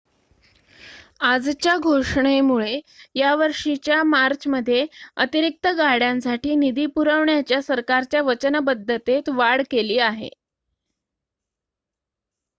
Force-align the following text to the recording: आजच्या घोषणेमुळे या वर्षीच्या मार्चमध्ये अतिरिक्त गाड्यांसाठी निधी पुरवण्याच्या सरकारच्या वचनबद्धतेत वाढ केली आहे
आजच्या 1.21 1.75
घोषणेमुळे 1.79 2.79
या 3.15 3.33
वर्षीच्या 3.35 4.01
मार्चमध्ये 4.03 4.85
अतिरिक्त 5.17 5.67
गाड्यांसाठी 5.77 6.55
निधी 6.55 6.85
पुरवण्याच्या 6.95 7.61
सरकारच्या 7.61 8.21
वचनबद्धतेत 8.23 9.29
वाढ 9.31 9.61
केली 9.71 9.99
आहे 9.99 10.29